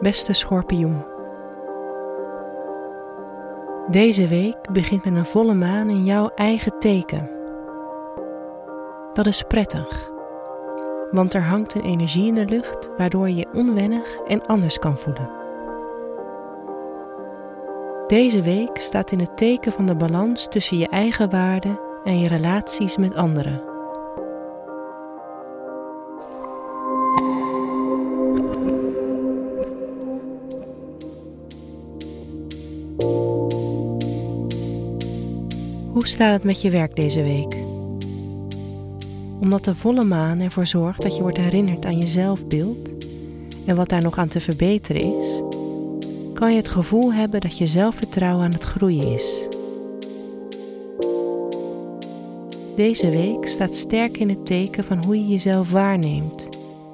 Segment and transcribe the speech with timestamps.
[0.00, 1.04] Beste schorpioen.
[3.90, 7.30] Deze week begint met een volle maan in jouw eigen teken.
[9.12, 10.10] Dat is prettig,
[11.10, 14.98] want er hangt een energie in de lucht waardoor je je onwennig en anders kan
[14.98, 15.30] voelen.
[18.06, 22.28] Deze week staat in het teken van de balans tussen je eigen waarde en je
[22.28, 23.69] relaties met anderen.
[35.92, 37.56] Hoe staat het met je werk deze week?
[39.40, 42.94] Omdat de volle maan ervoor zorgt dat je wordt herinnerd aan je zelfbeeld
[43.64, 45.42] en wat daar nog aan te verbeteren is,
[46.34, 49.48] kan je het gevoel hebben dat je zelfvertrouwen aan het groeien is.
[52.74, 56.48] Deze week staat sterk in het teken van hoe je jezelf waarneemt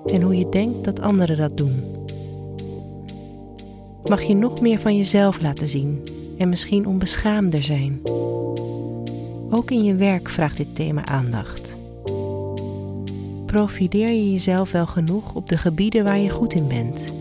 [0.06, 1.82] en hoe je denkt dat anderen dat doen.
[4.08, 6.02] Mag je nog meer van jezelf laten zien
[6.38, 8.00] en misschien onbeschaamder zijn.
[9.50, 11.76] Ook in je werk vraagt dit thema aandacht.
[13.46, 17.12] Profileer je jezelf wel genoeg op de gebieden waar je goed in bent?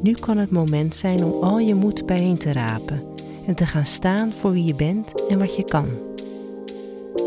[0.00, 3.02] Nu kan het moment zijn om al je moed bijeen te rapen
[3.46, 5.88] en te gaan staan voor wie je bent en wat je kan.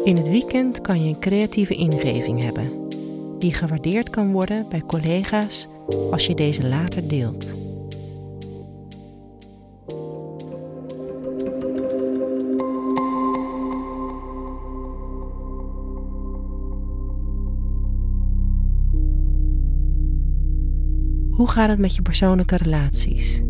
[0.04, 2.72] In het weekend kan je een creatieve ingeving hebben,
[3.40, 5.68] die gewaardeerd kan worden bij collega's
[6.12, 7.54] als je deze later deelt.
[21.40, 23.44] Hoe gaat het met je persoonlijke relaties?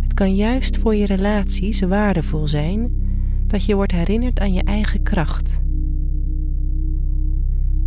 [0.00, 2.92] Het kan juist voor je relaties waardevol zijn
[3.46, 5.60] dat je wordt herinnerd aan je eigen kracht.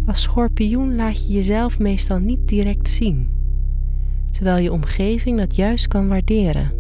[0.06, 3.28] Als schorpioen laat je jezelf meestal niet direct zien,
[4.32, 6.72] terwijl je omgeving dat juist kan waarderen.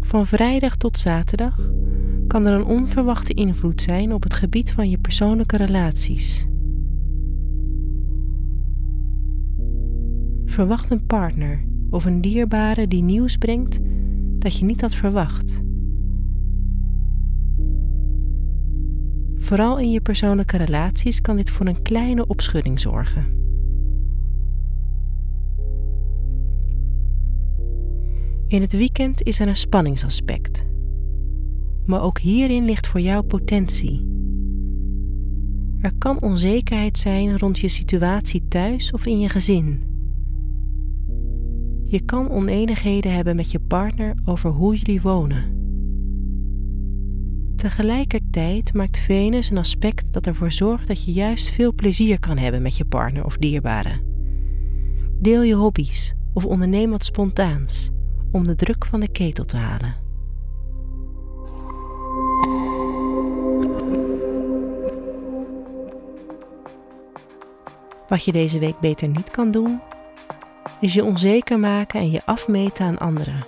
[0.00, 1.70] Van vrijdag tot zaterdag
[2.26, 6.46] kan er een onverwachte invloed zijn op het gebied van je persoonlijke relaties.
[10.54, 13.78] Verwacht een partner of een dierbare die nieuws brengt
[14.38, 15.62] dat je niet had verwacht.
[19.34, 23.26] Vooral in je persoonlijke relaties kan dit voor een kleine opschudding zorgen.
[28.46, 30.66] In het weekend is er een spanningsaspect.
[31.86, 34.08] Maar ook hierin ligt voor jou potentie.
[35.80, 39.93] Er kan onzekerheid zijn rond je situatie thuis of in je gezin.
[41.94, 45.44] Je kan oneenigheden hebben met je partner over hoe jullie wonen.
[47.56, 52.62] Tegelijkertijd maakt Venus een aspect dat ervoor zorgt dat je juist veel plezier kan hebben
[52.62, 54.00] met je partner of dierbare.
[55.20, 57.90] Deel je hobby's of onderneem wat spontaans
[58.32, 59.94] om de druk van de ketel te halen.
[68.08, 69.80] Wat je deze week beter niet kan doen,
[70.84, 73.46] is je onzeker maken en je afmeten aan anderen.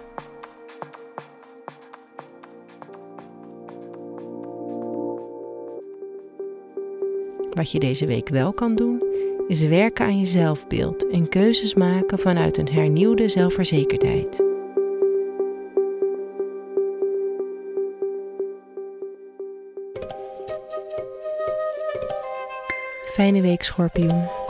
[7.51, 9.03] Wat je deze week wel kan doen,
[9.49, 14.45] is werken aan je zelfbeeld en keuzes maken vanuit een hernieuwde zelfverzekerdheid.
[23.05, 24.46] Fijne week, schorpioen.